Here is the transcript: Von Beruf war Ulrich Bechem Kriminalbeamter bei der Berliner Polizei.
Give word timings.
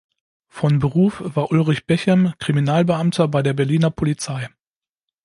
Von 0.47 0.79
Beruf 0.79 1.21
war 1.23 1.51
Ulrich 1.51 1.85
Bechem 1.85 2.33
Kriminalbeamter 2.39 3.27
bei 3.27 3.43
der 3.43 3.53
Berliner 3.53 3.91
Polizei. 3.91 4.49